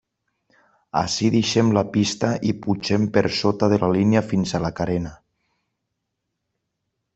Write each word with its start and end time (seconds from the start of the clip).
Ací 1.01 1.27
deixem 1.35 1.69
la 1.77 1.83
pista 1.97 2.31
i 2.53 2.55
pugem 2.63 3.05
per 3.19 3.23
sota 3.41 3.71
de 3.75 3.79
la 3.85 3.91
línia 3.99 4.25
fins 4.33 4.57
a 4.61 4.65
la 4.67 4.75
carena. 4.83 5.15